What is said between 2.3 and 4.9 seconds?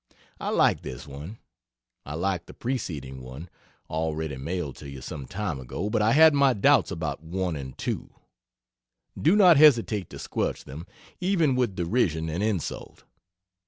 the preceding one (already mailed to